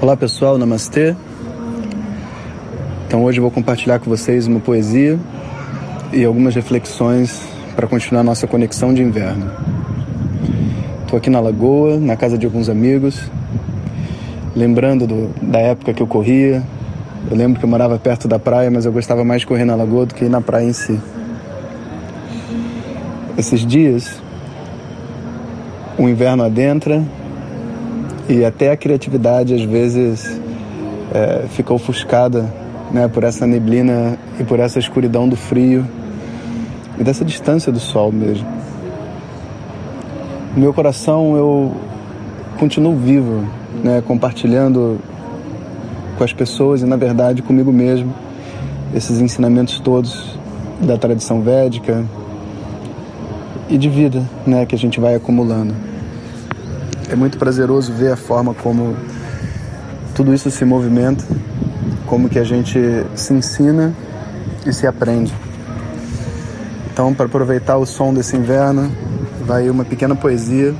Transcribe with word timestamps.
Olá 0.00 0.16
pessoal, 0.16 0.56
namastê. 0.56 1.16
Então 3.04 3.24
hoje 3.24 3.38
eu 3.38 3.42
vou 3.42 3.50
compartilhar 3.50 3.98
com 3.98 4.08
vocês 4.08 4.46
uma 4.46 4.60
poesia 4.60 5.18
e 6.12 6.24
algumas 6.24 6.54
reflexões 6.54 7.42
para 7.74 7.88
continuar 7.88 8.22
nossa 8.22 8.46
conexão 8.46 8.94
de 8.94 9.02
inverno. 9.02 9.50
Estou 11.02 11.16
aqui 11.16 11.28
na 11.28 11.40
lagoa, 11.40 11.98
na 11.98 12.14
casa 12.14 12.38
de 12.38 12.46
alguns 12.46 12.68
amigos, 12.68 13.28
lembrando 14.54 15.04
do, 15.04 15.34
da 15.42 15.58
época 15.58 15.92
que 15.92 16.00
eu 16.00 16.06
corria. 16.06 16.62
Eu 17.28 17.36
lembro 17.36 17.58
que 17.58 17.64
eu 17.64 17.68
morava 17.68 17.98
perto 17.98 18.28
da 18.28 18.38
praia, 18.38 18.70
mas 18.70 18.84
eu 18.84 18.92
gostava 18.92 19.24
mais 19.24 19.40
de 19.40 19.48
correr 19.48 19.64
na 19.64 19.74
lagoa 19.74 20.06
do 20.06 20.14
que 20.14 20.26
ir 20.26 20.30
na 20.30 20.40
praia 20.40 20.64
em 20.64 20.72
si. 20.72 20.96
Esses 23.36 23.66
dias, 23.66 24.22
o 25.98 26.08
inverno 26.08 26.44
adentra 26.44 27.02
e 28.28 28.44
até 28.44 28.70
a 28.70 28.76
criatividade 28.76 29.54
às 29.54 29.62
vezes 29.62 30.40
é, 31.14 31.46
fica 31.48 31.72
ofuscada 31.72 32.52
né, 32.92 33.08
por 33.08 33.24
essa 33.24 33.46
neblina 33.46 34.18
e 34.38 34.44
por 34.44 34.60
essa 34.60 34.78
escuridão 34.78 35.28
do 35.28 35.36
frio 35.36 35.86
e 36.98 37.02
dessa 37.02 37.24
distância 37.24 37.72
do 37.72 37.80
sol 37.80 38.12
mesmo. 38.12 38.46
No 40.54 40.60
meu 40.60 40.74
coração 40.74 41.36
eu 41.36 41.76
continuo 42.58 42.96
vivo, 42.96 43.44
né, 43.82 44.02
compartilhando 44.06 44.98
com 46.16 46.24
as 46.24 46.32
pessoas 46.32 46.82
e 46.82 46.84
na 46.84 46.96
verdade 46.96 47.42
comigo 47.42 47.72
mesmo 47.72 48.14
esses 48.94 49.20
ensinamentos 49.20 49.78
todos 49.80 50.38
da 50.80 50.96
tradição 50.96 51.40
védica 51.40 52.04
e 53.68 53.76
de 53.76 53.88
vida, 53.88 54.22
né, 54.46 54.66
que 54.66 54.74
a 54.74 54.78
gente 54.78 54.98
vai 54.98 55.14
acumulando. 55.14 55.87
É 57.10 57.16
muito 57.16 57.38
prazeroso 57.38 57.92
ver 57.92 58.12
a 58.12 58.16
forma 58.16 58.52
como 58.52 58.94
tudo 60.14 60.34
isso 60.34 60.50
se 60.50 60.64
movimenta, 60.64 61.24
como 62.06 62.28
que 62.28 62.38
a 62.38 62.44
gente 62.44 62.78
se 63.14 63.32
ensina 63.32 63.94
e 64.66 64.72
se 64.72 64.86
aprende. 64.86 65.32
Então, 66.92 67.14
para 67.14 67.26
aproveitar 67.26 67.76
o 67.76 67.86
som 67.86 68.12
desse 68.12 68.36
inverno, 68.36 68.90
vai 69.46 69.70
uma 69.70 69.84
pequena 69.84 70.14
poesia 70.14 70.74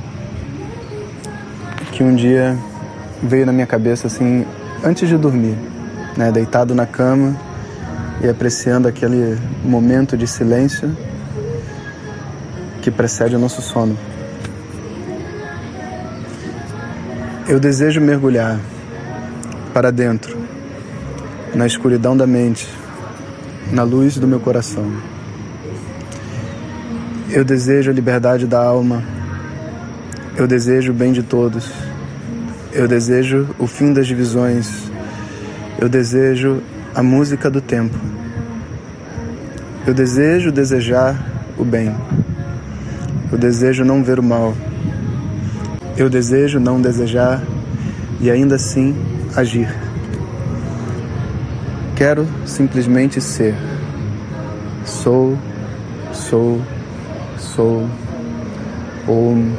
que 1.91 2.03
um 2.03 2.13
dia 2.13 2.57
veio 3.23 3.45
na 3.45 3.51
minha 3.51 3.65
cabeça 3.65 4.07
assim, 4.07 4.45
antes 4.83 5.09
de 5.09 5.17
dormir, 5.17 5.57
né, 6.15 6.31
deitado 6.31 6.75
na 6.75 6.85
cama 6.85 7.35
e 8.21 8.29
apreciando 8.29 8.87
aquele 8.87 9.37
momento 9.63 10.17
de 10.17 10.27
silêncio 10.27 10.95
que 12.81 12.91
precede 12.91 13.35
o 13.35 13.39
nosso 13.39 13.61
sono. 13.61 13.97
Eu 17.49 17.59
desejo 17.59 17.99
mergulhar 17.99 18.59
para 19.73 19.91
dentro, 19.91 20.37
na 21.55 21.65
escuridão 21.65 22.15
da 22.15 22.27
mente, 22.27 22.69
na 23.71 23.81
luz 23.81 24.19
do 24.19 24.27
meu 24.27 24.39
coração. 24.39 24.85
Eu 27.31 27.43
desejo 27.43 27.89
a 27.89 27.93
liberdade 27.93 28.45
da 28.45 28.63
alma. 28.63 29.03
Eu 30.37 30.45
desejo 30.45 30.91
o 30.91 30.95
bem 30.95 31.11
de 31.11 31.23
todos. 31.23 31.71
Eu 32.71 32.87
desejo 32.87 33.49
o 33.57 33.65
fim 33.65 33.93
das 33.93 34.05
divisões. 34.05 34.91
Eu 35.79 35.89
desejo 35.89 36.61
a 36.93 37.01
música 37.01 37.49
do 37.49 37.61
tempo. 37.61 37.97
Eu 39.87 39.93
desejo 39.95 40.51
desejar 40.51 41.15
o 41.57 41.65
bem. 41.65 41.95
Eu 43.31 43.39
desejo 43.39 43.83
não 43.83 44.03
ver 44.03 44.19
o 44.19 44.23
mal. 44.23 44.53
Eu 45.97 46.09
desejo 46.09 46.59
não 46.59 46.81
desejar 46.81 47.43
e 48.19 48.29
ainda 48.29 48.55
assim 48.55 48.95
agir. 49.35 49.69
Quero 51.95 52.27
simplesmente 52.45 53.19
ser. 53.19 53.55
Sou, 54.85 55.37
sou, 56.13 56.61
sou. 57.37 57.89
Om, 59.07 59.53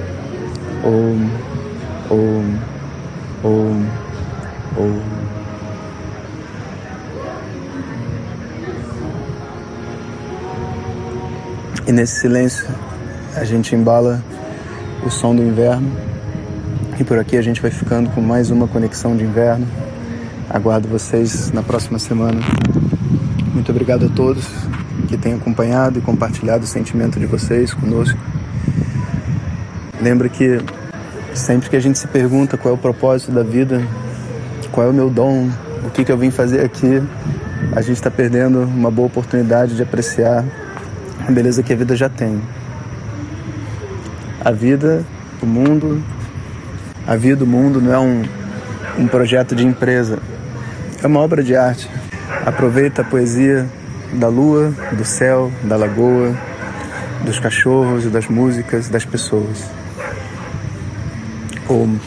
om, 0.85 1.31
om, 2.11 2.59
om, 3.45 3.87
om. 4.79 5.31
E 11.87 11.93
nesse 11.93 12.21
silêncio 12.21 12.69
a 13.35 13.45
gente 13.45 13.75
embala 13.75 14.23
o 15.05 15.11
som 15.11 15.35
do 15.35 15.43
inverno 15.43 15.91
e 17.01 17.05
por 17.05 17.19
aqui 17.19 17.39
a 17.39 17.43
gente 17.43 17.63
vai 17.63 17.71
ficando 17.71 18.11
com 18.11 18.21
mais 18.21 18.51
uma 18.51 18.69
conexão 18.69 19.17
de 19.17 19.25
inverno. 19.25 19.67
Aguardo 20.51 20.87
vocês 20.87 21.51
na 21.51 21.63
próxima 21.63 21.99
semana. 21.99 22.39
Muito 23.55 23.71
obrigado 23.71 24.05
a 24.05 24.09
todos 24.11 24.47
que 25.09 25.17
têm 25.17 25.33
acompanhado 25.33 25.99
e 25.99 26.03
compartilhado 26.03 26.65
o 26.65 26.67
sentimento 26.67 27.19
de 27.19 27.25
vocês 27.25 27.73
conosco. 27.73 28.19
Lembra 29.99 30.29
que 30.29 30.61
sempre 31.33 31.71
que 31.71 31.77
a 31.77 31.81
gente 31.81 31.99
se 31.99 32.07
pergunta 32.07 32.59
qual 32.59 32.75
é 32.75 32.77
o 32.77 32.79
propósito 32.79 33.33
da 33.33 33.43
vida, 33.43 33.83
qual 34.71 34.87
é 34.87 34.91
o 34.91 34.93
meu 34.93 35.09
dom, 35.09 35.49
o 35.87 35.91
que, 35.91 36.05
que 36.05 36.13
eu 36.13 36.19
vim 36.19 36.31
fazer 36.31 36.63
aqui, 36.63 37.03
a 37.75 37.81
gente 37.81 37.97
está 37.97 38.11
perdendo 38.11 38.61
uma 38.61 38.91
boa 38.91 39.07
oportunidade 39.07 39.75
de 39.75 39.83
apreciar 39.83 40.45
a 41.27 41.33
beleza 41.33 41.63
que 41.63 41.73
a 41.73 41.77
vida 41.77 41.97
já 41.97 42.11
tem. 42.11 42.43
A 44.45 44.51
vida, 44.51 45.03
o 45.43 45.47
mundo, 45.47 46.03
a 47.11 47.17
vida 47.17 47.39
do 47.39 47.47
mundo 47.47 47.83
não 47.83 47.93
é 47.93 47.99
um, 47.99 48.23
um 48.97 49.09
projeto 49.09 49.57
de 49.57 49.67
empresa, 49.67 50.21
é 51.03 51.07
uma 51.09 51.19
obra 51.19 51.43
de 51.43 51.57
arte. 51.57 51.91
Aproveita 52.47 53.03
a 53.03 53.05
poesia 53.05 53.69
da 54.13 54.29
lua, 54.29 54.73
do 54.93 55.05
céu, 55.05 55.51
da 55.65 55.75
lagoa, 55.75 56.39
dos 57.25 57.41
cachorros, 57.41 58.05
das 58.05 58.29
músicas, 58.29 58.89
das 58.89 59.05
pessoas. 59.05 59.69
Om. 61.69 61.99